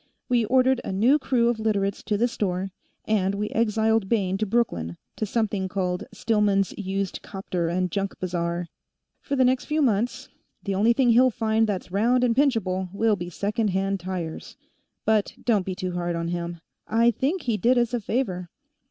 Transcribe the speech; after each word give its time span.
We 0.27 0.45
ordered 0.45 0.81
a 0.83 0.91
new 0.91 1.19
crew 1.19 1.49
of 1.49 1.59
Literates 1.59 2.01
to 2.05 2.17
the 2.17 2.27
store, 2.27 2.71
and 3.05 3.35
we 3.35 3.49
exiled 3.51 4.09
Bayne 4.09 4.35
to 4.39 4.47
Brooklyn, 4.47 4.97
to 5.17 5.27
something 5.27 5.67
called 5.69 6.05
Stillman's 6.11 6.73
Used 6.75 7.21
Copter 7.21 7.67
and 7.69 7.91
Junk 7.91 8.17
Bazaar. 8.19 8.67
For 9.21 9.35
the 9.35 9.45
next 9.45 9.65
few 9.65 9.79
months, 9.79 10.29
the 10.63 10.73
only 10.73 10.93
thing 10.93 11.11
he'll 11.11 11.29
find 11.29 11.67
that's 11.67 11.91
round 11.91 12.23
and 12.23 12.35
pinchable 12.35 12.89
will 12.91 13.15
be 13.15 13.29
second 13.29 13.67
hand 13.67 13.99
tires. 13.99 14.57
But 15.05 15.35
don't 15.43 15.67
be 15.67 15.75
too 15.75 15.91
hard 15.91 16.15
on 16.15 16.29
him; 16.29 16.61
I 16.87 17.11
think 17.11 17.43
he 17.43 17.55
did 17.57 17.77
us 17.77 17.93
a 17.93 17.99
favor." 17.99 18.49